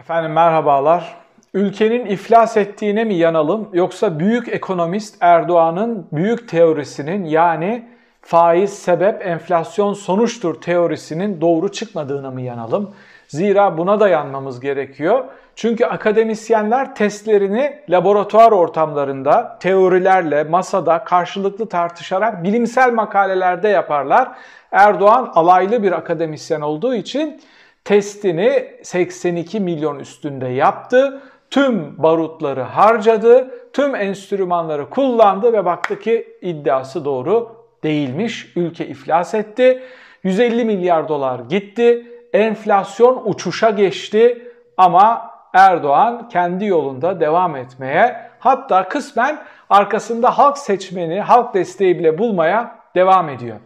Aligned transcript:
Efendim 0.00 0.32
merhabalar. 0.32 1.14
Ülkenin 1.54 2.06
iflas 2.06 2.56
ettiğine 2.56 3.04
mi 3.04 3.14
yanalım 3.14 3.68
yoksa 3.72 4.18
büyük 4.18 4.48
ekonomist 4.48 5.16
Erdoğan'ın 5.20 6.06
büyük 6.12 6.48
teorisinin 6.48 7.24
yani 7.24 7.88
faiz 8.22 8.78
sebep 8.78 9.26
enflasyon 9.26 9.92
sonuçtur 9.92 10.60
teorisinin 10.60 11.40
doğru 11.40 11.72
çıkmadığına 11.72 12.30
mı 12.30 12.40
yanalım? 12.40 12.94
Zira 13.28 13.78
buna 13.78 14.00
da 14.00 14.08
yanmamız 14.08 14.60
gerekiyor. 14.60 15.24
Çünkü 15.54 15.84
akademisyenler 15.84 16.94
testlerini 16.94 17.78
laboratuvar 17.88 18.52
ortamlarında, 18.52 19.58
teorilerle, 19.60 20.44
masada 20.44 21.04
karşılıklı 21.04 21.68
tartışarak 21.68 22.44
bilimsel 22.44 22.92
makalelerde 22.92 23.68
yaparlar. 23.68 24.28
Erdoğan 24.72 25.32
alaylı 25.34 25.82
bir 25.82 25.92
akademisyen 25.92 26.60
olduğu 26.60 26.94
için 26.94 27.40
testini 27.86 28.66
82 28.82 29.60
milyon 29.60 29.98
üstünde 29.98 30.48
yaptı. 30.48 31.22
Tüm 31.50 32.02
barutları 32.02 32.62
harcadı, 32.62 33.50
tüm 33.72 33.94
enstrümanları 33.94 34.90
kullandı 34.90 35.52
ve 35.52 35.64
baktı 35.64 35.98
ki 35.98 36.38
iddiası 36.40 37.04
doğru 37.04 37.56
değilmiş. 37.84 38.52
Ülke 38.56 38.86
iflas 38.86 39.34
etti. 39.34 39.82
150 40.22 40.64
milyar 40.64 41.08
dolar 41.08 41.40
gitti. 41.40 42.06
Enflasyon 42.32 43.22
uçuşa 43.24 43.70
geçti 43.70 44.52
ama 44.76 45.30
Erdoğan 45.52 46.28
kendi 46.28 46.64
yolunda 46.64 47.20
devam 47.20 47.56
etmeye 47.56 48.16
hatta 48.38 48.88
kısmen 48.88 49.38
arkasında 49.70 50.38
halk 50.38 50.58
seçmeni, 50.58 51.20
halk 51.20 51.54
desteği 51.54 51.98
bile 51.98 52.18
bulmaya 52.18 52.78
devam 52.94 53.28
ediyor. 53.28 53.56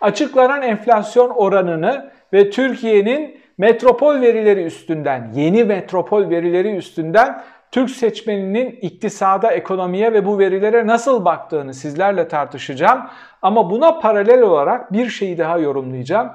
Açıklanan 0.00 0.62
enflasyon 0.62 1.30
oranını 1.30 2.10
ve 2.32 2.50
Türkiye'nin 2.50 3.40
metropol 3.58 4.20
verileri 4.20 4.64
üstünden, 4.64 5.30
yeni 5.34 5.64
metropol 5.64 6.30
verileri 6.30 6.76
üstünden 6.76 7.42
Türk 7.70 7.90
seçmeninin 7.90 8.70
iktisada, 8.70 9.50
ekonomiye 9.52 10.12
ve 10.12 10.26
bu 10.26 10.38
verilere 10.38 10.86
nasıl 10.86 11.24
baktığını 11.24 11.74
sizlerle 11.74 12.28
tartışacağım. 12.28 13.00
Ama 13.42 13.70
buna 13.70 13.98
paralel 13.98 14.42
olarak 14.42 14.92
bir 14.92 15.08
şeyi 15.08 15.38
daha 15.38 15.58
yorumlayacağım. 15.58 16.30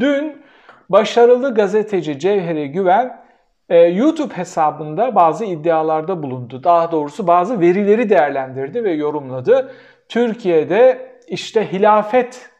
Dün 0.00 0.42
başarılı 0.88 1.54
gazeteci 1.54 2.18
Cevheri 2.18 2.72
Güven 2.72 3.22
e, 3.68 3.78
YouTube 3.78 4.34
hesabında 4.34 5.14
bazı 5.14 5.44
iddialarda 5.44 6.22
bulundu. 6.22 6.64
Daha 6.64 6.92
doğrusu 6.92 7.26
bazı 7.26 7.60
verileri 7.60 8.10
değerlendirdi 8.10 8.84
ve 8.84 8.92
yorumladı. 8.92 9.72
Türkiye'de 10.08 11.12
işte 11.28 11.72
hilafet 11.72 12.50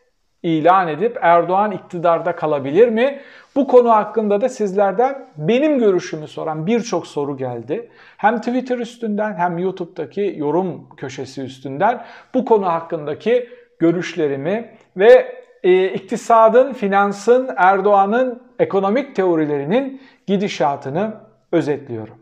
ilan 0.42 0.88
edip 0.88 1.18
Erdoğan 1.20 1.70
iktidarda 1.70 2.36
kalabilir 2.36 2.88
mi? 2.88 3.20
Bu 3.56 3.66
konu 3.66 3.90
hakkında 3.90 4.40
da 4.40 4.48
sizlerden 4.48 5.28
benim 5.36 5.78
görüşümü 5.78 6.28
soran 6.28 6.66
birçok 6.66 7.06
soru 7.06 7.36
geldi. 7.36 7.88
Hem 8.16 8.38
Twitter 8.38 8.78
üstünden 8.78 9.34
hem 9.34 9.58
YouTube'daki 9.58 10.34
yorum 10.38 10.88
köşesi 10.96 11.42
üstünden 11.42 12.04
bu 12.34 12.44
konu 12.44 12.66
hakkındaki 12.66 13.48
görüşlerimi 13.78 14.70
ve 14.96 15.42
e, 15.62 15.88
iktisadın, 15.88 16.72
finansın, 16.72 17.50
Erdoğan'ın 17.56 18.42
ekonomik 18.58 19.16
teorilerinin 19.16 20.00
gidişatını 20.26 21.14
özetliyorum. 21.52 22.21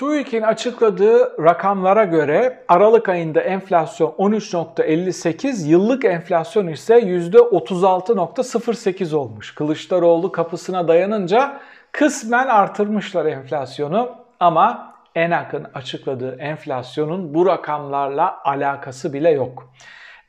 TÜİK'in 0.00 0.42
açıkladığı 0.42 1.44
rakamlara 1.44 2.04
göre 2.04 2.64
Aralık 2.68 3.08
ayında 3.08 3.40
enflasyon 3.40 4.10
13.58, 4.10 5.68
yıllık 5.68 6.04
enflasyon 6.04 6.66
ise 6.66 6.98
%36.08 6.98 9.14
olmuş. 9.14 9.54
Kılıçdaroğlu 9.54 10.32
kapısına 10.32 10.88
dayanınca 10.88 11.60
kısmen 11.92 12.46
artırmışlar 12.46 13.26
enflasyonu 13.26 14.10
ama 14.40 14.94
ENAK'ın 15.14 15.66
açıkladığı 15.74 16.36
enflasyonun 16.38 17.34
bu 17.34 17.46
rakamlarla 17.46 18.38
alakası 18.44 19.12
bile 19.12 19.30
yok. 19.30 19.72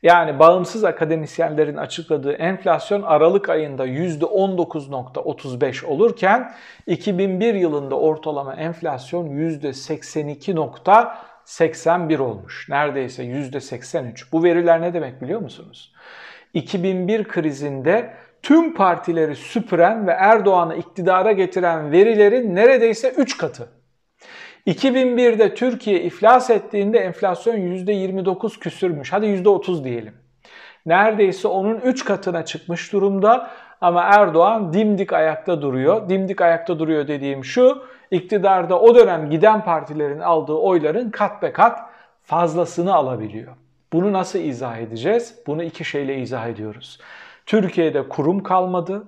Yani 0.02 0.38
bağımsız 0.38 0.84
akademisyenlerin 0.84 1.76
açıkladığı 1.76 2.32
enflasyon 2.32 3.02
Aralık 3.02 3.48
ayında 3.48 3.86
%19.35 3.86 5.86
olurken 5.86 6.52
2001 6.86 7.54
yılında 7.54 7.98
ortalama 7.98 8.54
enflasyon 8.54 9.28
%82.81 9.28 12.18
olmuş. 12.18 12.68
Neredeyse 12.68 13.24
%83. 13.24 14.32
Bu 14.32 14.44
veriler 14.44 14.80
ne 14.80 14.94
demek 14.94 15.22
biliyor 15.22 15.40
musunuz? 15.40 15.92
2001 16.54 17.24
krizinde 17.24 18.14
tüm 18.42 18.74
partileri 18.74 19.36
süpüren 19.36 20.06
ve 20.06 20.12
Erdoğan'ı 20.12 20.76
iktidara 20.76 21.32
getiren 21.32 21.92
verilerin 21.92 22.54
neredeyse 22.54 23.10
3 23.10 23.38
katı. 23.38 23.81
2001'de 24.66 25.54
Türkiye 25.54 26.02
iflas 26.02 26.50
ettiğinde 26.50 26.98
enflasyon 26.98 27.56
%29 27.56 28.58
küsürmüş. 28.58 29.12
Hadi 29.12 29.26
%30 29.26 29.84
diyelim. 29.84 30.14
Neredeyse 30.86 31.48
onun 31.48 31.80
3 31.80 32.04
katına 32.04 32.44
çıkmış 32.44 32.92
durumda 32.92 33.50
ama 33.80 34.02
Erdoğan 34.02 34.72
dimdik 34.72 35.12
ayakta 35.12 35.62
duruyor. 35.62 36.08
Dimdik 36.08 36.40
ayakta 36.40 36.78
duruyor 36.78 37.08
dediğim 37.08 37.44
şu, 37.44 37.84
iktidarda 38.10 38.80
o 38.80 38.94
dönem 38.94 39.30
giden 39.30 39.64
partilerin 39.64 40.20
aldığı 40.20 40.54
oyların 40.54 41.10
kat 41.10 41.42
be 41.42 41.52
kat 41.52 41.80
fazlasını 42.22 42.94
alabiliyor. 42.94 43.52
Bunu 43.92 44.12
nasıl 44.12 44.38
izah 44.38 44.78
edeceğiz? 44.78 45.38
Bunu 45.46 45.62
iki 45.62 45.84
şeyle 45.84 46.18
izah 46.18 46.46
ediyoruz. 46.46 46.98
Türkiye'de 47.46 48.08
kurum 48.08 48.42
kalmadı. 48.42 49.04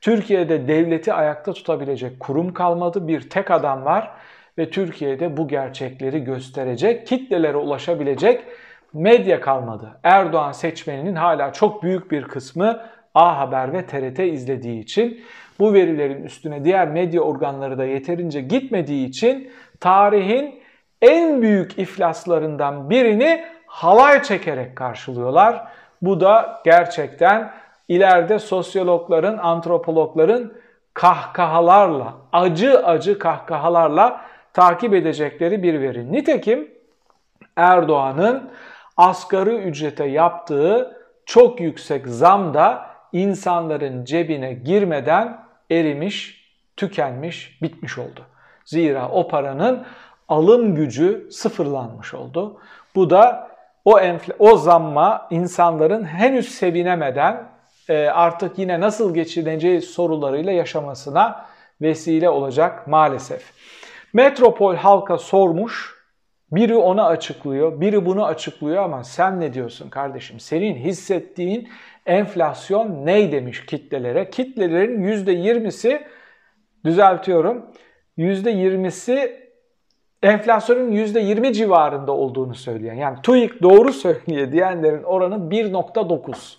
Türkiye'de 0.00 0.68
devleti 0.68 1.12
ayakta 1.12 1.52
tutabilecek 1.52 2.20
kurum 2.20 2.54
kalmadı. 2.54 3.08
Bir 3.08 3.30
tek 3.30 3.50
adam 3.50 3.84
var 3.84 4.10
ve 4.58 4.70
Türkiye'de 4.70 5.36
bu 5.36 5.48
gerçekleri 5.48 6.24
gösterecek, 6.24 7.06
kitlelere 7.06 7.56
ulaşabilecek 7.56 8.44
medya 8.92 9.40
kalmadı. 9.40 10.00
Erdoğan 10.02 10.52
seçmeninin 10.52 11.14
hala 11.14 11.52
çok 11.52 11.82
büyük 11.82 12.10
bir 12.10 12.22
kısmı 12.22 12.80
A 13.14 13.38
Haber 13.38 13.72
ve 13.72 13.86
TRT 13.86 14.18
izlediği 14.18 14.82
için 14.82 15.20
bu 15.58 15.72
verilerin 15.74 16.22
üstüne 16.22 16.64
diğer 16.64 16.88
medya 16.88 17.20
organları 17.20 17.78
da 17.78 17.84
yeterince 17.84 18.40
gitmediği 18.40 19.08
için 19.08 19.50
tarihin 19.80 20.54
en 21.02 21.42
büyük 21.42 21.78
iflaslarından 21.78 22.90
birini 22.90 23.44
halay 23.66 24.22
çekerek 24.22 24.76
karşılıyorlar. 24.76 25.64
Bu 26.02 26.20
da 26.20 26.60
gerçekten 26.64 27.50
ileride 27.88 28.38
sosyologların, 28.38 29.38
antropologların 29.38 30.52
kahkahalarla, 30.94 32.14
acı 32.32 32.86
acı 32.86 33.18
kahkahalarla 33.18 34.20
takip 34.58 34.94
edecekleri 34.94 35.62
bir 35.62 35.80
veri. 35.80 36.12
Nitekim 36.12 36.70
Erdoğan'ın 37.56 38.50
asgari 38.96 39.54
ücrete 39.54 40.04
yaptığı 40.04 40.96
çok 41.26 41.60
yüksek 41.60 42.06
zam 42.06 42.54
da 42.54 42.86
insanların 43.12 44.04
cebine 44.04 44.52
girmeden 44.52 45.38
erimiş, 45.70 46.44
tükenmiş, 46.76 47.62
bitmiş 47.62 47.98
oldu. 47.98 48.20
Zira 48.64 49.08
o 49.08 49.28
paranın 49.28 49.86
alım 50.28 50.74
gücü 50.74 51.28
sıfırlanmış 51.30 52.14
oldu. 52.14 52.60
Bu 52.94 53.10
da 53.10 53.48
o 53.84 54.00
enfle 54.00 54.34
o 54.38 54.56
zamma 54.56 55.26
insanların 55.30 56.04
henüz 56.04 56.48
sevinemeden 56.48 57.48
e, 57.88 58.06
artık 58.06 58.58
yine 58.58 58.80
nasıl 58.80 59.14
geçineceği 59.14 59.82
sorularıyla 59.82 60.52
yaşamasına 60.52 61.46
vesile 61.80 62.30
olacak 62.30 62.86
maalesef. 62.86 63.52
Metropol 64.12 64.76
halka 64.76 65.18
sormuş, 65.18 65.98
biri 66.52 66.76
ona 66.76 67.06
açıklıyor, 67.06 67.80
biri 67.80 68.06
bunu 68.06 68.26
açıklıyor 68.26 68.82
ama 68.82 69.04
sen 69.04 69.40
ne 69.40 69.54
diyorsun 69.54 69.90
kardeşim? 69.90 70.40
Senin 70.40 70.74
hissettiğin 70.74 71.68
enflasyon 72.06 73.06
ne 73.06 73.32
demiş 73.32 73.66
kitlelere? 73.66 74.30
Kitlelerin 74.30 75.02
%20'si, 75.02 76.02
düzeltiyorum, 76.84 77.66
%20'si 78.18 79.48
enflasyonun 80.22 80.92
%20 80.92 81.52
civarında 81.52 82.12
olduğunu 82.12 82.54
söyleyen, 82.54 82.94
yani 82.94 83.18
TÜİK 83.22 83.62
doğru 83.62 83.92
söylüyor 84.04 84.52
diyenlerin 84.52 85.02
oranı 85.02 85.34
1.9. 85.34 86.56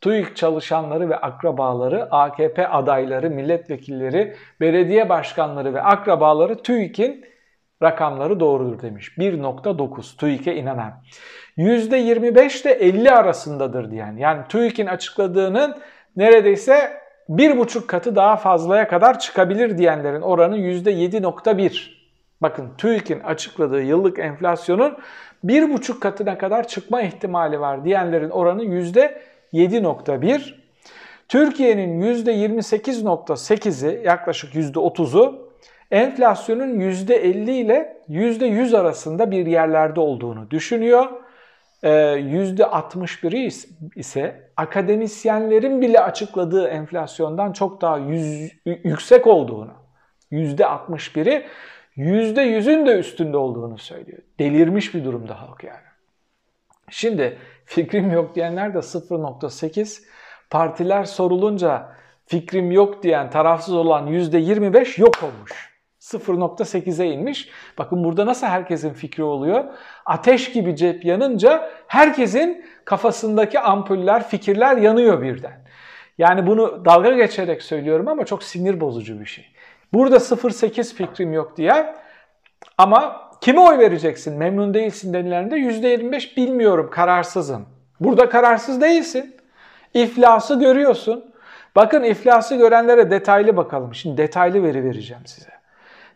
TÜİK 0.00 0.36
çalışanları 0.36 1.10
ve 1.10 1.16
akrabaları, 1.16 2.08
AKP 2.10 2.68
adayları, 2.68 3.30
milletvekilleri, 3.30 4.36
belediye 4.60 5.08
başkanları 5.08 5.74
ve 5.74 5.82
akrabaları 5.82 6.62
TÜİK'in 6.62 7.24
rakamları 7.82 8.40
doğrudur 8.40 8.82
demiş. 8.82 9.12
1.9 9.18 10.16
TÜİK'e 10.16 10.56
inanan. 10.56 10.92
%25 11.56 12.64
de 12.64 12.72
50 12.72 13.10
arasındadır 13.10 13.90
diyen. 13.90 14.16
Yani 14.16 14.42
TÜİK'in 14.48 14.86
açıkladığının 14.86 15.76
neredeyse 16.16 16.92
bir 17.28 17.58
buçuk 17.58 17.88
katı 17.88 18.16
daha 18.16 18.36
fazlaya 18.36 18.88
kadar 18.88 19.18
çıkabilir 19.18 19.78
diyenlerin 19.78 20.20
oranı 20.20 20.58
%7.1. 20.58 21.90
Bakın 22.40 22.70
TÜİK'in 22.78 23.20
açıkladığı 23.20 23.82
yıllık 23.82 24.18
enflasyonun 24.18 24.98
bir 25.44 25.70
buçuk 25.70 26.02
katına 26.02 26.38
kadar 26.38 26.68
çıkma 26.68 27.02
ihtimali 27.02 27.60
var 27.60 27.84
diyenlerin 27.84 28.30
oranı 28.30 28.64
yüzde 28.64 29.22
%7.1. 29.52 30.54
Türkiye'nin 31.28 32.02
%28.8'i 32.02 34.06
yaklaşık 34.06 34.54
%30'u 34.54 35.48
enflasyonun 35.90 36.80
%50 36.80 37.50
ile 37.50 38.02
%100 38.08 38.76
arasında 38.76 39.30
bir 39.30 39.46
yerlerde 39.46 40.00
olduğunu 40.00 40.50
düşünüyor. 40.50 41.06
%61'i 41.82 43.44
ee, 43.44 43.48
ise 43.96 44.50
akademisyenlerin 44.56 45.80
bile 45.80 46.00
açıkladığı 46.00 46.68
enflasyondan 46.68 47.52
çok 47.52 47.80
daha 47.80 47.98
yüz, 47.98 48.52
yüksek 48.64 49.26
olduğunu, 49.26 49.72
%61'i 50.32 51.46
%100'ün 51.96 52.86
de 52.86 52.98
üstünde 52.98 53.36
olduğunu 53.36 53.78
söylüyor. 53.78 54.18
Delirmiş 54.38 54.94
bir 54.94 55.04
durumda 55.04 55.42
halk 55.42 55.64
yani. 55.64 55.88
Şimdi 56.90 57.38
fikrim 57.64 58.10
yok 58.10 58.34
diyenler 58.34 58.74
de 58.74 58.78
0.8, 58.78 60.02
partiler 60.50 61.04
sorulunca 61.04 61.88
fikrim 62.26 62.72
yok 62.72 63.02
diyen 63.02 63.30
tarafsız 63.30 63.74
olan 63.74 64.06
%25 64.06 65.00
yok 65.00 65.22
olmuş. 65.22 65.78
0.8'e 66.00 67.06
inmiş. 67.06 67.48
Bakın 67.78 68.04
burada 68.04 68.26
nasıl 68.26 68.46
herkesin 68.46 68.92
fikri 68.92 69.22
oluyor? 69.22 69.64
Ateş 70.06 70.52
gibi 70.52 70.76
cep 70.76 71.04
yanınca 71.04 71.70
herkesin 71.86 72.64
kafasındaki 72.84 73.60
ampuller, 73.60 74.28
fikirler 74.28 74.76
yanıyor 74.76 75.22
birden. 75.22 75.64
Yani 76.18 76.46
bunu 76.46 76.84
dalga 76.84 77.10
geçerek 77.10 77.62
söylüyorum 77.62 78.08
ama 78.08 78.24
çok 78.24 78.42
sinir 78.42 78.80
bozucu 78.80 79.20
bir 79.20 79.26
şey. 79.26 79.46
Burada 79.92 80.16
0.8 80.16 80.94
fikrim 80.94 81.32
yok 81.32 81.56
diye 81.56 81.94
ama 82.78 83.27
kime 83.40 83.60
oy 83.60 83.78
vereceksin? 83.78 84.38
Memnun 84.38 84.74
değilsin 84.74 85.14
denilerinde 85.14 85.56
%25 85.56 86.36
bilmiyorum, 86.36 86.90
kararsızım. 86.90 87.66
Burada 88.00 88.28
kararsız 88.28 88.80
değilsin. 88.80 89.36
İflası 89.94 90.58
görüyorsun. 90.58 91.24
Bakın 91.76 92.02
iflası 92.02 92.56
görenlere 92.56 93.10
detaylı 93.10 93.56
bakalım. 93.56 93.94
Şimdi 93.94 94.16
detaylı 94.16 94.62
veri 94.62 94.84
vereceğim 94.84 95.22
size. 95.26 95.50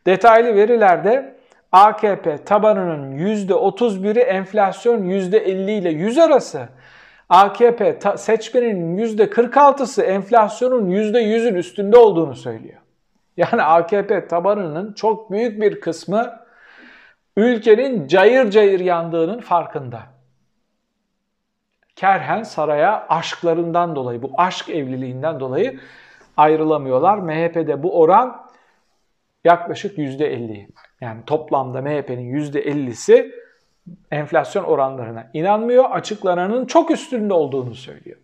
Detaylı 0.06 0.54
verilerde 0.54 1.34
AKP 1.72 2.44
tabanının 2.44 3.18
%31'i 3.18 4.20
enflasyon 4.20 5.02
%50 5.02 5.70
ile 5.70 5.90
100 5.90 6.18
arası. 6.18 6.68
AKP 7.28 7.98
seçmeninin 8.16 8.98
%46'sı 8.98 10.02
enflasyonun 10.02 10.90
%100'ün 10.90 11.54
üstünde 11.54 11.96
olduğunu 11.96 12.34
söylüyor. 12.34 12.78
Yani 13.36 13.62
AKP 13.62 14.28
tabanının 14.28 14.92
çok 14.92 15.30
büyük 15.30 15.60
bir 15.60 15.80
kısmı 15.80 16.41
ülkenin 17.36 18.06
cayır 18.06 18.50
cayır 18.50 18.80
yandığının 18.80 19.40
farkında. 19.40 20.02
Kerhen 21.96 22.42
saraya 22.42 23.06
aşklarından 23.08 23.96
dolayı, 23.96 24.22
bu 24.22 24.30
aşk 24.36 24.68
evliliğinden 24.68 25.40
dolayı 25.40 25.80
ayrılamıyorlar. 26.36 27.18
MHP'de 27.18 27.82
bu 27.82 28.00
oran 28.00 28.46
yaklaşık 29.44 29.98
%50. 29.98 30.68
Yani 31.00 31.24
toplamda 31.26 31.80
MHP'nin 31.82 32.34
%50'si 32.34 33.30
enflasyon 34.10 34.64
oranlarına 34.64 35.30
inanmıyor. 35.32 35.84
Açıklananın 35.90 36.66
çok 36.66 36.90
üstünde 36.90 37.34
olduğunu 37.34 37.74
söylüyor. 37.74 38.18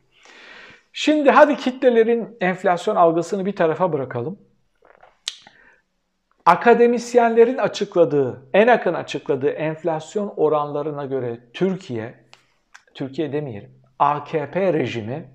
Şimdi 0.92 1.30
hadi 1.30 1.56
kitlelerin 1.56 2.36
enflasyon 2.40 2.96
algısını 2.96 3.46
bir 3.46 3.56
tarafa 3.56 3.92
bırakalım. 3.92 4.38
Akademisyenlerin 6.48 7.58
açıkladığı, 7.58 8.48
en 8.54 8.68
akın 8.68 8.94
açıkladığı 8.94 9.50
enflasyon 9.50 10.34
oranlarına 10.36 11.06
göre 11.06 11.38
Türkiye, 11.54 12.14
Türkiye 12.94 13.32
demeyelim, 13.32 13.70
AKP 13.98 14.72
rejimi 14.72 15.28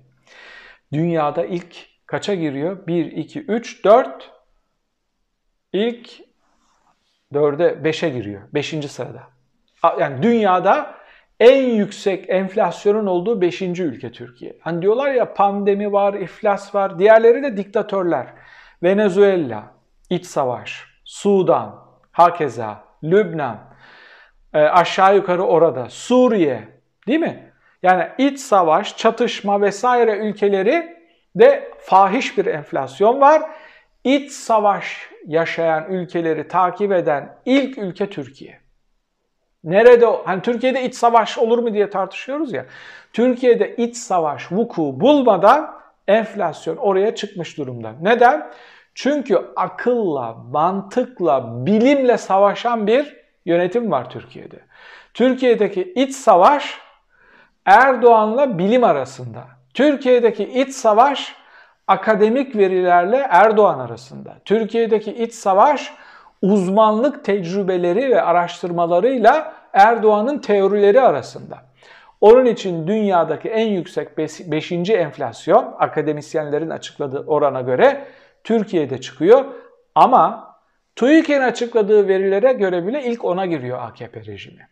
dünyada 0.92 1.44
ilk 1.44 1.76
kaça 2.06 2.34
giriyor? 2.34 2.86
1, 2.86 3.12
2, 3.12 3.40
3, 3.40 3.84
4, 3.84 4.30
ilk 5.72 6.10
4'e 7.32 7.90
5'e 7.90 8.08
giriyor. 8.08 8.42
5. 8.54 8.90
sırada. 8.90 9.22
Yani 10.00 10.22
dünyada 10.22 10.94
en 11.40 11.64
yüksek 11.64 12.30
enflasyonun 12.30 13.06
olduğu 13.06 13.40
5. 13.40 13.62
ülke 13.62 14.12
Türkiye. 14.12 14.56
Hani 14.60 14.82
diyorlar 14.82 15.12
ya 15.12 15.34
pandemi 15.34 15.92
var, 15.92 16.14
iflas 16.14 16.74
var. 16.74 16.98
Diğerleri 16.98 17.42
de 17.42 17.56
diktatörler. 17.56 18.26
Venezuela, 18.82 19.74
iç 20.10 20.26
savaş, 20.26 20.93
Sudan, 21.04 21.84
hakeza, 22.12 22.84
Lübnan, 23.04 23.58
e, 24.54 24.58
aşağı 24.58 25.16
yukarı 25.16 25.42
orada, 25.42 25.86
Suriye 25.90 26.68
değil 27.06 27.20
mi? 27.20 27.52
Yani 27.82 28.08
iç 28.18 28.40
savaş, 28.40 28.96
çatışma 28.96 29.60
vesaire 29.60 30.16
ülkeleri 30.16 30.96
de 31.36 31.70
fahiş 31.80 32.38
bir 32.38 32.46
enflasyon 32.46 33.20
var. 33.20 33.42
İç 34.04 34.32
savaş 34.32 35.10
yaşayan 35.26 35.92
ülkeleri 35.92 36.48
takip 36.48 36.92
eden 36.92 37.36
ilk 37.44 37.78
ülke 37.78 38.10
Türkiye. 38.10 38.58
Nerede 39.64 40.06
hani 40.24 40.42
Türkiye'de 40.42 40.84
iç 40.84 40.94
savaş 40.94 41.38
olur 41.38 41.58
mu 41.58 41.74
diye 41.74 41.90
tartışıyoruz 41.90 42.52
ya. 42.52 42.66
Türkiye'de 43.12 43.76
iç 43.76 43.96
savaş 43.96 44.52
vuku 44.52 45.00
bulmadan 45.00 45.80
enflasyon 46.08 46.76
oraya 46.76 47.14
çıkmış 47.14 47.58
durumda. 47.58 47.92
Neden? 48.00 48.50
Çünkü 48.94 49.42
akılla, 49.56 50.34
mantıkla, 50.50 51.66
bilimle 51.66 52.18
savaşan 52.18 52.86
bir 52.86 53.16
yönetim 53.44 53.90
var 53.90 54.10
Türkiye'de. 54.10 54.56
Türkiye'deki 55.14 55.92
iç 55.96 56.14
savaş 56.14 56.78
Erdoğan'la 57.66 58.58
bilim 58.58 58.84
arasında. 58.84 59.44
Türkiye'deki 59.74 60.44
iç 60.44 60.74
savaş 60.74 61.34
akademik 61.86 62.56
verilerle 62.56 63.26
Erdoğan 63.30 63.78
arasında. 63.78 64.34
Türkiye'deki 64.44 65.12
iç 65.12 65.34
savaş 65.34 65.92
uzmanlık 66.42 67.24
tecrübeleri 67.24 68.10
ve 68.10 68.22
araştırmalarıyla 68.22 69.52
Erdoğan'ın 69.72 70.38
teorileri 70.38 71.00
arasında. 71.00 71.58
Onun 72.20 72.44
için 72.44 72.86
dünyadaki 72.86 73.48
en 73.48 73.66
yüksek 73.66 74.18
5. 74.18 74.72
enflasyon 74.90 75.74
akademisyenlerin 75.78 76.70
açıkladığı 76.70 77.24
orana 77.26 77.60
göre 77.60 78.04
Türkiye'de 78.44 79.00
çıkıyor. 79.00 79.44
Ama 79.94 80.54
TÜİK'in 80.96 81.40
açıkladığı 81.40 82.08
verilere 82.08 82.52
göre 82.52 82.86
bile 82.86 83.04
ilk 83.04 83.24
ona 83.24 83.46
giriyor 83.46 83.78
AKP 83.82 84.24
rejimi. 84.24 84.68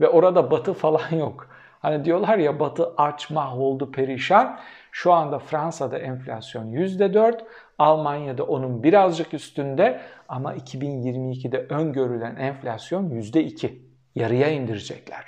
Ve 0.00 0.08
orada 0.08 0.50
batı 0.50 0.72
falan 0.72 1.10
yok. 1.18 1.48
Hani 1.80 2.04
diyorlar 2.04 2.38
ya 2.38 2.60
batı 2.60 2.94
aç, 2.96 3.30
mahvoldu, 3.30 3.92
perişan. 3.92 4.58
Şu 4.92 5.12
anda 5.12 5.38
Fransa'da 5.38 5.98
enflasyon 5.98 6.72
%4, 6.72 7.40
Almanya'da 7.78 8.44
onun 8.44 8.82
birazcık 8.82 9.34
üstünde 9.34 10.00
ama 10.28 10.54
2022'de 10.54 11.58
öngörülen 11.58 12.36
enflasyon 12.36 13.10
%2. 13.10 13.72
Yarıya 14.14 14.48
indirecekler. 14.48 15.24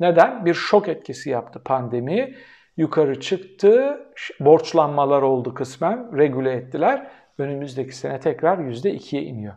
Neden? 0.00 0.44
Bir 0.44 0.54
şok 0.54 0.88
etkisi 0.88 1.30
yaptı 1.30 1.62
pandemi. 1.64 2.34
Yukarı 2.76 3.20
çıktı, 3.20 4.00
borçlanmalar 4.40 5.22
oldu 5.22 5.54
kısmen, 5.54 6.18
regüle 6.18 6.52
ettiler. 6.52 7.10
Önümüzdeki 7.38 7.96
sene 7.96 8.20
tekrar 8.20 8.58
%2'ye 8.58 9.22
iniyor. 9.22 9.54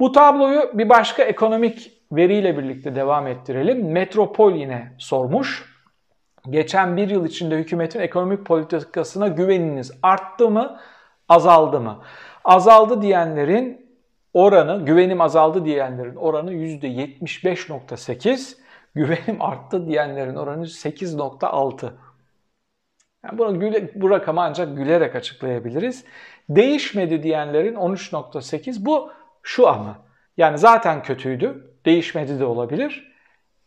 Bu 0.00 0.12
tabloyu 0.12 0.70
bir 0.74 0.88
başka 0.88 1.22
ekonomik 1.22 1.92
veriyle 2.12 2.58
birlikte 2.58 2.94
devam 2.94 3.26
ettirelim. 3.26 3.92
Metropol 3.92 4.52
yine 4.52 4.92
sormuş 4.98 5.76
geçen 6.50 6.96
bir 6.96 7.10
yıl 7.10 7.26
içinde 7.26 7.56
hükümetin 7.56 8.00
ekonomik 8.00 8.46
politikasına 8.46 9.28
güveniniz 9.28 9.92
arttı 10.02 10.50
mı, 10.50 10.80
azaldı 11.28 11.80
mı? 11.80 12.02
Azaldı 12.44 13.02
diyenlerin 13.02 13.86
oranı, 14.34 14.84
güvenim 14.84 15.20
azaldı 15.20 15.64
diyenlerin 15.64 16.16
oranı 16.16 16.52
%75.8, 16.52 18.56
güvenim 18.94 19.42
arttı 19.42 19.86
diyenlerin 19.86 20.34
oranı 20.34 20.64
8.6. 20.64 21.90
Yani 23.24 23.38
bunu 23.38 23.60
bu 23.94 24.10
rakamı 24.10 24.40
ancak 24.40 24.76
gülerek 24.76 25.16
açıklayabiliriz. 25.16 26.04
Değişmedi 26.48 27.22
diyenlerin 27.22 27.74
13.8 27.74 28.84
bu 28.84 29.12
şu 29.42 29.68
ama. 29.68 30.06
Yani 30.36 30.58
zaten 30.58 31.02
kötüydü, 31.02 31.74
değişmedi 31.86 32.40
de 32.40 32.44
olabilir. 32.44 33.12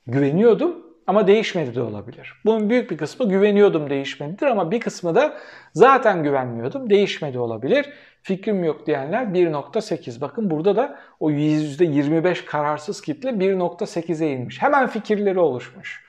Güveniyordum 0.07 0.85
ama 1.07 1.27
değişmedi 1.27 1.75
de 1.75 1.81
olabilir. 1.81 2.33
Bunun 2.45 2.69
büyük 2.69 2.91
bir 2.91 2.97
kısmı 2.97 3.29
güveniyordum 3.29 3.89
değişmedidir 3.89 4.47
ama 4.47 4.71
bir 4.71 4.79
kısmı 4.79 5.15
da 5.15 5.37
zaten 5.73 6.23
güvenmiyordum 6.23 6.89
değişmedi 6.89 7.39
olabilir. 7.39 7.89
Fikrim 8.21 8.63
yok 8.63 8.87
diyenler 8.87 9.23
1.8. 9.23 10.21
Bakın 10.21 10.49
burada 10.49 10.75
da 10.75 10.99
o 11.19 11.31
%25 11.31 12.45
kararsız 12.45 13.01
kitle 13.01 13.29
1.8'e 13.29 14.31
inmiş. 14.31 14.61
Hemen 14.61 14.87
fikirleri 14.87 15.39
oluşmuş. 15.39 16.05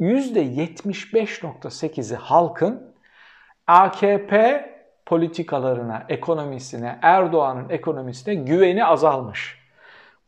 %75.8'i 0.00 2.16
halkın 2.16 2.94
AKP 3.66 4.73
politikalarına, 5.06 6.06
ekonomisine, 6.08 6.98
Erdoğan'ın 7.02 7.68
ekonomisine 7.68 8.34
güveni 8.34 8.84
azalmış. 8.84 9.58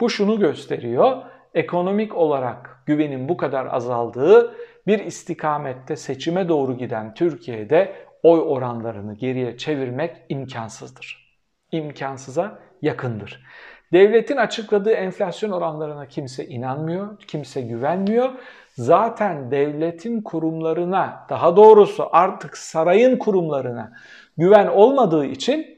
Bu 0.00 0.10
şunu 0.10 0.38
gösteriyor 0.38 1.22
ekonomik 1.56 2.16
olarak 2.16 2.82
güvenin 2.86 3.28
bu 3.28 3.36
kadar 3.36 3.66
azaldığı, 3.66 4.54
bir 4.86 4.98
istikamette 4.98 5.96
seçime 5.96 6.48
doğru 6.48 6.78
giden 6.78 7.14
Türkiye'de 7.14 7.92
oy 8.22 8.40
oranlarını 8.40 9.14
geriye 9.14 9.56
çevirmek 9.56 10.16
imkansızdır. 10.28 11.38
İmkansıza 11.72 12.58
yakındır. 12.82 13.46
Devletin 13.92 14.36
açıkladığı 14.36 14.92
enflasyon 14.92 15.50
oranlarına 15.50 16.06
kimse 16.06 16.46
inanmıyor, 16.46 17.18
kimse 17.18 17.60
güvenmiyor. 17.60 18.30
Zaten 18.74 19.50
devletin 19.50 20.22
kurumlarına, 20.22 21.26
daha 21.28 21.56
doğrusu 21.56 22.08
artık 22.12 22.56
sarayın 22.56 23.18
kurumlarına 23.18 23.92
güven 24.36 24.66
olmadığı 24.66 25.26
için 25.26 25.76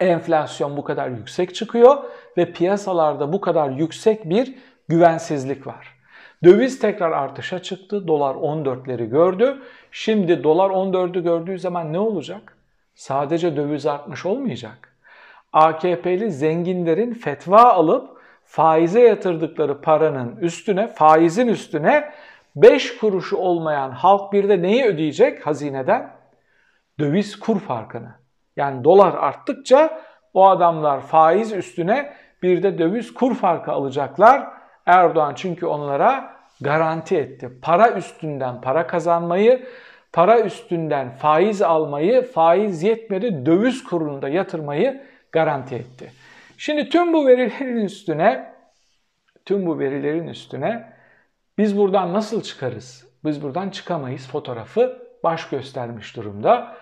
enflasyon 0.00 0.76
bu 0.76 0.84
kadar 0.84 1.08
yüksek 1.08 1.54
çıkıyor 1.54 1.96
ve 2.36 2.52
piyasalarda 2.52 3.32
bu 3.32 3.40
kadar 3.40 3.70
yüksek 3.70 4.30
bir 4.30 4.54
güvensizlik 4.88 5.66
var. 5.66 6.00
Döviz 6.44 6.78
tekrar 6.78 7.12
artışa 7.12 7.62
çıktı. 7.62 8.08
Dolar 8.08 8.34
14'leri 8.34 9.04
gördü. 9.04 9.62
Şimdi 9.90 10.44
dolar 10.44 10.70
14'ü 10.70 11.22
gördüğü 11.22 11.58
zaman 11.58 11.92
ne 11.92 11.98
olacak? 11.98 12.56
Sadece 12.94 13.56
döviz 13.56 13.86
artmış 13.86 14.26
olmayacak. 14.26 14.96
AKP'li 15.52 16.30
zenginlerin 16.30 17.14
fetva 17.14 17.62
alıp 17.62 18.20
faize 18.44 19.00
yatırdıkları 19.00 19.80
paranın 19.80 20.36
üstüne, 20.36 20.86
faizin 20.86 21.48
üstüne 21.48 22.12
5 22.56 22.98
kuruşu 22.98 23.36
olmayan 23.36 23.90
halk 23.90 24.32
bir 24.32 24.48
de 24.48 24.62
neyi 24.62 24.84
ödeyecek 24.84 25.46
hazineden? 25.46 26.19
Döviz 26.98 27.38
kur 27.38 27.60
farkını. 27.60 28.14
Yani 28.56 28.84
dolar 28.84 29.14
arttıkça 29.14 30.00
o 30.34 30.48
adamlar 30.48 31.00
faiz 31.00 31.52
üstüne 31.52 32.12
bir 32.42 32.62
de 32.62 32.78
döviz 32.78 33.14
kur 33.14 33.34
farkı 33.34 33.72
alacaklar. 33.72 34.46
Erdoğan 34.86 35.34
çünkü 35.34 35.66
onlara 35.66 36.36
garanti 36.60 37.16
etti. 37.16 37.50
Para 37.62 37.90
üstünden 37.90 38.60
para 38.60 38.86
kazanmayı, 38.86 39.66
para 40.12 40.40
üstünden 40.40 41.10
faiz 41.10 41.62
almayı, 41.62 42.22
faiz 42.22 42.82
yetmedi 42.82 43.46
döviz 43.46 43.84
kurunda 43.84 44.28
yatırmayı 44.28 45.02
garanti 45.32 45.74
etti. 45.74 46.12
Şimdi 46.56 46.88
tüm 46.88 47.12
bu 47.12 47.26
verilerin 47.26 47.84
üstüne 47.84 48.54
tüm 49.44 49.66
bu 49.66 49.78
verilerin 49.78 50.26
üstüne 50.26 50.92
biz 51.58 51.78
buradan 51.78 52.12
nasıl 52.12 52.42
çıkarız? 52.42 53.06
Biz 53.24 53.42
buradan 53.42 53.70
çıkamayız 53.70 54.28
fotoğrafı 54.28 55.09
baş 55.24 55.48
göstermiş 55.48 56.16
durumda. 56.16 56.76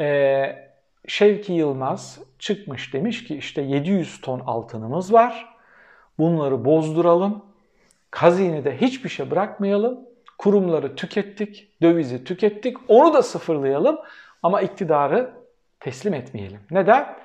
Ee, 0.00 0.64
Şevki 1.08 1.52
Yılmaz 1.52 2.18
çıkmış 2.38 2.94
demiş 2.94 3.24
ki 3.24 3.36
işte 3.36 3.62
700 3.62 4.20
ton 4.20 4.40
altınımız 4.40 5.12
var. 5.12 5.54
Bunları 6.18 6.64
bozduralım. 6.64 7.44
Hazinede 8.10 8.76
hiçbir 8.76 9.08
şey 9.08 9.30
bırakmayalım. 9.30 10.00
Kurumları 10.38 10.96
tükettik, 10.96 11.82
dövizi 11.82 12.24
tükettik. 12.24 12.76
Onu 12.88 13.14
da 13.14 13.22
sıfırlayalım 13.22 13.98
ama 14.42 14.60
iktidarı 14.60 15.32
teslim 15.80 16.14
etmeyelim. 16.14 16.60
Neden? 16.70 17.16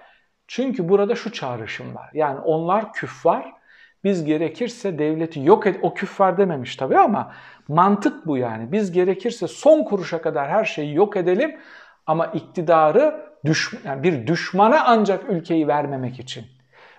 Çünkü 0.47 0.89
burada 0.89 1.15
şu 1.15 1.31
çağrışım 1.31 1.95
var. 1.95 2.09
Yani 2.13 2.39
onlar 2.39 2.93
küffar. 2.93 3.58
Biz 4.03 4.25
gerekirse 4.25 4.99
devleti 4.99 5.39
yok 5.39 5.67
et 5.67 5.79
o 5.81 5.93
küffar 5.93 6.37
dememiş 6.37 6.75
tabii 6.75 6.97
ama 6.97 7.31
mantık 7.67 8.27
bu 8.27 8.37
yani. 8.37 8.71
Biz 8.71 8.91
gerekirse 8.91 9.47
son 9.47 9.83
kuruşa 9.83 10.21
kadar 10.21 10.49
her 10.49 10.65
şeyi 10.65 10.95
yok 10.95 11.17
edelim 11.17 11.57
ama 12.05 12.25
iktidarı 12.25 13.29
düş, 13.45 13.73
yani 13.85 14.03
bir 14.03 14.27
düşmana 14.27 14.83
ancak 14.85 15.29
ülkeyi 15.29 15.67
vermemek 15.67 16.19
için. 16.19 16.45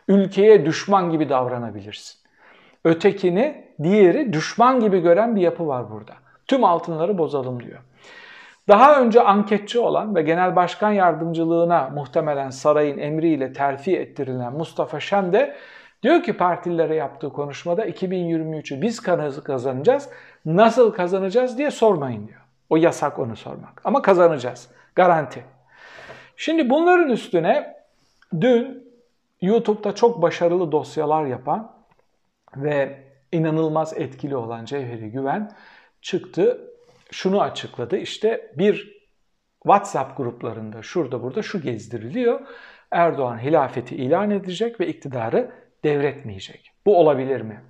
Ülkeye 0.09 0.66
düşman 0.66 1.11
gibi 1.11 1.28
davranabilirsin. 1.28 2.21
Ötekini, 2.85 3.64
diğeri 3.83 4.33
düşman 4.33 4.80
gibi 4.80 5.00
gören 5.00 5.37
bir 5.37 5.40
yapı 5.40 5.66
var 5.66 5.90
burada. 5.90 6.12
Tüm 6.47 6.64
altınları 6.64 7.19
bozalım 7.19 7.62
diyor. 7.62 7.78
Daha 8.69 9.00
önce 9.00 9.23
anketçi 9.23 9.78
olan 9.78 10.14
ve 10.14 10.23
genel 10.23 10.57
başkan 10.57 10.90
yardımcılığına 10.90 11.90
muhtemelen 11.95 12.50
sarayın 12.50 12.99
emriyle 12.99 13.52
terfi 13.52 13.97
ettirilen 13.97 14.52
Mustafa 14.52 15.00
Şen 15.00 15.33
de 15.33 15.57
diyor 16.02 16.23
ki 16.23 16.37
partililere 16.37 16.95
yaptığı 16.95 17.33
konuşmada 17.33 17.87
2023'ü 17.87 18.83
biz 18.83 19.00
kazanacağız, 19.45 20.09
nasıl 20.45 20.92
kazanacağız 20.92 21.59
diye 21.59 21.71
sormayın 21.71 22.28
diyor. 22.28 22.40
O 22.71 22.76
yasak 22.76 23.19
onu 23.19 23.37
sormak 23.37 23.80
ama 23.85 24.02
kazanacağız. 24.02 24.69
Garanti. 24.95 25.45
Şimdi 26.37 26.71
bunların 26.71 27.09
üstüne 27.09 27.76
dün 28.40 28.90
YouTube'da 29.40 29.95
çok 29.95 30.23
başarılı 30.23 30.73
dosyalar 30.73 31.26
yapan 31.26 31.73
ve 32.57 33.02
inanılmaz 33.33 33.92
etkili 33.97 34.37
olan 34.37 34.64
Cevheri 34.64 35.11
Güven 35.11 35.52
çıktı. 36.02 36.61
Şunu 37.11 37.40
açıkladı. 37.40 37.97
İşte 37.97 38.52
bir 38.59 39.00
WhatsApp 39.62 40.16
gruplarında 40.16 40.83
şurada 40.83 41.23
burada 41.23 41.42
şu 41.42 41.62
gezdiriliyor. 41.62 42.40
Erdoğan 42.90 43.38
hilafeti 43.38 43.97
ilan 43.97 44.30
edecek 44.30 44.80
ve 44.80 44.87
iktidarı 44.87 45.50
devretmeyecek. 45.85 46.71
Bu 46.87 46.99
olabilir 46.99 47.41
mi? 47.41 47.61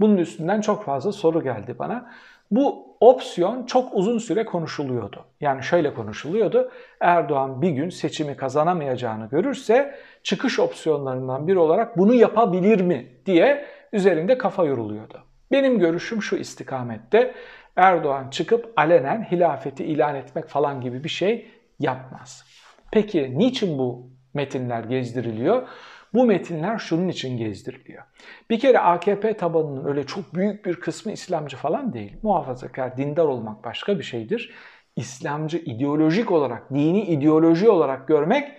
Bunun 0.00 0.16
üstünden 0.16 0.60
çok 0.60 0.84
fazla 0.84 1.12
soru 1.12 1.42
geldi 1.42 1.74
bana. 1.78 2.10
Bu 2.50 2.96
opsiyon 3.00 3.66
çok 3.66 3.94
uzun 3.94 4.18
süre 4.18 4.44
konuşuluyordu. 4.44 5.24
Yani 5.40 5.62
şöyle 5.62 5.94
konuşuluyordu. 5.94 6.70
Erdoğan 7.00 7.62
bir 7.62 7.70
gün 7.70 7.88
seçimi 7.88 8.36
kazanamayacağını 8.36 9.28
görürse 9.28 9.94
çıkış 10.22 10.58
opsiyonlarından 10.58 11.46
biri 11.46 11.58
olarak 11.58 11.98
bunu 11.98 12.14
yapabilir 12.14 12.80
mi 12.80 13.06
diye 13.26 13.64
üzerinde 13.92 14.38
kafa 14.38 14.64
yoruluyordu. 14.64 15.22
Benim 15.52 15.78
görüşüm 15.78 16.22
şu 16.22 16.36
istikamette. 16.36 17.34
Erdoğan 17.76 18.30
çıkıp 18.30 18.72
alenen 18.76 19.24
hilafeti 19.30 19.84
ilan 19.84 20.14
etmek 20.14 20.48
falan 20.48 20.80
gibi 20.80 21.04
bir 21.04 21.08
şey 21.08 21.50
yapmaz. 21.80 22.44
Peki 22.92 23.38
niçin 23.38 23.78
bu 23.78 24.10
metinler 24.34 24.84
gezdiriliyor? 24.84 25.68
Bu 26.14 26.24
metinler 26.24 26.78
şunun 26.78 27.08
için 27.08 27.36
gezdiriliyor. 27.36 28.02
Bir 28.50 28.58
kere 28.58 28.78
AKP 28.78 29.36
tabanının 29.36 29.88
öyle 29.88 30.06
çok 30.06 30.34
büyük 30.34 30.66
bir 30.66 30.74
kısmı 30.74 31.12
İslamcı 31.12 31.56
falan 31.56 31.92
değil. 31.92 32.16
Muhafazakar, 32.22 32.96
dindar 32.96 33.24
olmak 33.24 33.64
başka 33.64 33.98
bir 33.98 34.04
şeydir. 34.04 34.54
İslamcı 34.96 35.58
ideolojik 35.58 36.32
olarak, 36.32 36.70
dini 36.70 37.02
ideoloji 37.02 37.68
olarak 37.68 38.08
görmek 38.08 38.52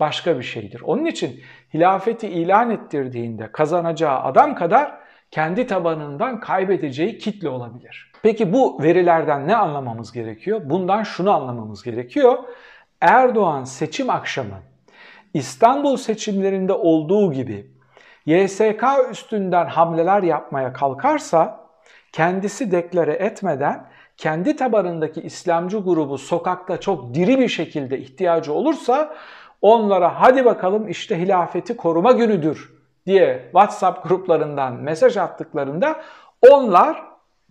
başka 0.00 0.38
bir 0.38 0.42
şeydir. 0.42 0.80
Onun 0.80 1.04
için 1.04 1.40
hilafeti 1.74 2.28
ilan 2.28 2.70
ettirdiğinde 2.70 3.52
kazanacağı 3.52 4.20
adam 4.20 4.54
kadar 4.54 4.98
kendi 5.30 5.66
tabanından 5.66 6.40
kaybedeceği 6.40 7.18
kitle 7.18 7.48
olabilir. 7.48 8.12
Peki 8.22 8.52
bu 8.52 8.82
verilerden 8.82 9.48
ne 9.48 9.56
anlamamız 9.56 10.12
gerekiyor? 10.12 10.60
Bundan 10.64 11.02
şunu 11.02 11.32
anlamamız 11.32 11.82
gerekiyor. 11.82 12.38
Erdoğan 13.00 13.64
seçim 13.64 14.10
akşamı 14.10 14.62
İstanbul 15.34 15.96
seçimlerinde 15.96 16.72
olduğu 16.72 17.32
gibi 17.32 17.70
YSK 18.26 18.84
üstünden 19.10 19.66
hamleler 19.66 20.22
yapmaya 20.22 20.72
kalkarsa 20.72 21.60
kendisi 22.12 22.70
deklare 22.70 23.12
etmeden 23.12 23.86
kendi 24.16 24.56
tabanındaki 24.56 25.20
İslamcı 25.20 25.78
grubu 25.78 26.18
sokakta 26.18 26.80
çok 26.80 27.14
diri 27.14 27.38
bir 27.38 27.48
şekilde 27.48 27.98
ihtiyacı 27.98 28.52
olursa 28.52 29.14
onlara 29.62 30.20
hadi 30.20 30.44
bakalım 30.44 30.88
işte 30.88 31.18
hilafeti 31.18 31.76
koruma 31.76 32.12
günüdür 32.12 32.72
diye 33.06 33.42
WhatsApp 33.44 34.08
gruplarından 34.08 34.74
mesaj 34.74 35.16
attıklarında 35.16 36.00
onlar 36.50 37.02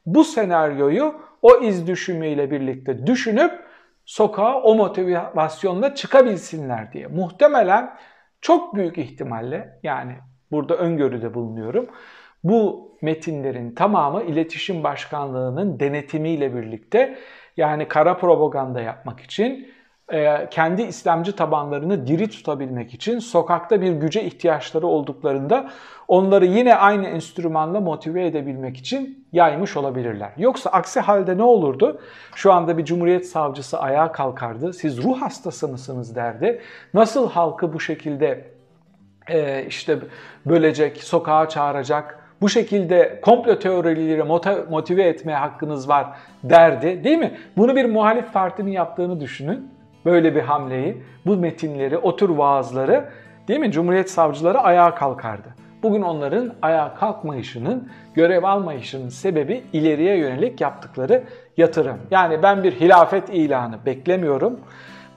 bu 0.05 0.23
senaryoyu 0.23 1.15
o 1.41 1.57
iz 1.57 1.87
düşümüyle 1.87 2.51
birlikte 2.51 3.07
düşünüp 3.07 3.66
sokağa 4.07 4.61
o 4.61 4.75
motivasyonla 4.75 5.95
çıkabilsinler 5.95 6.93
diye. 6.93 7.07
Muhtemelen 7.07 7.97
çok 8.41 8.75
büyük 8.75 8.97
ihtimalle 8.97 9.79
yani 9.83 10.15
burada 10.51 10.75
öngörüde 10.75 11.33
bulunuyorum. 11.33 11.89
Bu 12.43 12.91
metinlerin 13.01 13.75
tamamı 13.75 14.23
iletişim 14.23 14.83
başkanlığının 14.83 15.79
denetimiyle 15.79 16.55
birlikte 16.55 17.17
yani 17.57 17.87
kara 17.87 18.17
propaganda 18.17 18.81
yapmak 18.81 19.19
için 19.19 19.71
kendi 20.51 20.81
İslamcı 20.81 21.35
tabanlarını 21.35 22.07
diri 22.07 22.29
tutabilmek 22.29 22.93
için 22.93 23.19
sokakta 23.19 23.81
bir 23.81 23.91
güce 23.91 24.23
ihtiyaçları 24.23 24.87
olduklarında 24.87 25.69
onları 26.07 26.45
yine 26.45 26.75
aynı 26.75 27.07
enstrümanla 27.07 27.79
motive 27.79 28.25
edebilmek 28.25 28.77
için 28.77 29.25
yaymış 29.33 29.77
olabilirler. 29.77 30.31
Yoksa 30.37 30.69
aksi 30.69 30.99
halde 30.99 31.37
ne 31.37 31.43
olurdu? 31.43 32.01
Şu 32.35 32.53
anda 32.53 32.77
bir 32.77 32.85
cumhuriyet 32.85 33.27
savcısı 33.27 33.79
ayağa 33.79 34.11
kalkardı. 34.11 34.73
Siz 34.73 35.03
ruh 35.03 35.21
hastası 35.21 35.67
mısınız 35.67 36.15
derdi. 36.15 36.61
Nasıl 36.93 37.29
halkı 37.29 37.73
bu 37.73 37.79
şekilde 37.79 38.45
e, 39.29 39.65
işte 39.65 39.99
bölecek, 40.45 41.03
sokağa 41.03 41.49
çağıracak, 41.49 42.19
bu 42.41 42.49
şekilde 42.49 43.21
komplo 43.21 43.59
teorileri 43.59 44.23
motive 44.69 45.03
etmeye 45.03 45.37
hakkınız 45.37 45.89
var 45.89 46.07
derdi 46.43 47.03
değil 47.03 47.17
mi? 47.17 47.37
Bunu 47.57 47.75
bir 47.75 47.85
muhalif 47.85 48.33
partinin 48.33 48.71
yaptığını 48.71 49.19
düşünün 49.19 49.76
böyle 50.07 50.35
bir 50.35 50.41
hamleyi, 50.41 50.97
bu 51.25 51.37
metinleri, 51.37 51.97
o 51.97 52.15
tür 52.15 52.29
vaazları 52.29 53.09
değil 53.47 53.59
mi 53.59 53.71
Cumhuriyet 53.71 54.11
savcıları 54.11 54.59
ayağa 54.59 54.95
kalkardı. 54.95 55.47
Bugün 55.83 56.01
onların 56.01 56.53
ayağa 56.61 56.95
kalkmayışının, 56.95 57.89
görev 58.13 58.43
almayışının 58.43 59.09
sebebi 59.09 59.63
ileriye 59.73 60.17
yönelik 60.17 60.61
yaptıkları 60.61 61.23
yatırım. 61.57 61.97
Yani 62.11 62.43
ben 62.43 62.63
bir 62.63 62.71
hilafet 62.71 63.29
ilanı 63.29 63.85
beklemiyorum. 63.85 64.59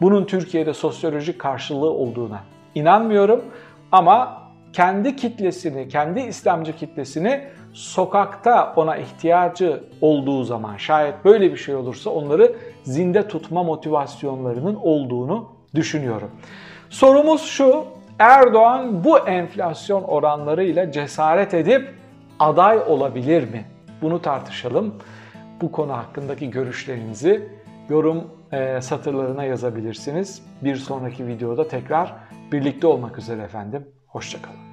Bunun 0.01 0.25
Türkiye'de 0.25 0.75
sosyolojik 0.75 1.39
karşılığı 1.39 1.91
olduğuna 1.91 2.41
inanmıyorum. 2.75 3.45
Ama 3.93 4.40
kendi 4.73 5.17
kitlesini, 5.17 5.89
kendi 5.89 6.21
İslamcı 6.21 6.77
kitlesini 6.77 7.45
sokakta 7.73 8.73
ona 8.77 8.97
ihtiyacı 8.97 9.85
olduğu 10.01 10.45
zaman 10.45 10.77
şayet 10.77 11.25
böyle 11.25 11.53
bir 11.53 11.57
şey 11.57 11.75
olursa 11.75 12.11
onları 12.11 12.57
zinde 12.83 13.29
tutma 13.29 13.63
motivasyonlarının 13.63 14.75
olduğunu 14.75 15.49
düşünüyorum. 15.75 16.31
Sorumuz 16.91 17.43
şu, 17.43 17.85
Erdoğan 18.19 19.05
bu 19.05 19.19
enflasyon 19.19 20.03
oranlarıyla 20.03 20.93
cesaret 20.93 21.55
edip 21.55 21.95
aday 22.39 22.79
olabilir 22.79 23.51
mi? 23.51 23.65
Bunu 24.03 24.23
tartışalım. 24.23 24.95
Bu 25.61 25.73
konu 25.73 25.93
hakkındaki 25.93 26.51
görüşlerinizi 26.51 27.49
yorum 27.89 28.25
e, 28.53 28.81
satırlarına 28.81 29.45
yazabilirsiniz. 29.45 30.43
Bir 30.63 30.77
sonraki 30.77 31.27
videoda 31.27 31.69
tekrar 31.69 32.15
birlikte 32.53 32.87
olmak 32.87 33.19
üzere 33.19 33.43
efendim. 33.43 33.87
Hoşçakalın. 34.11 34.70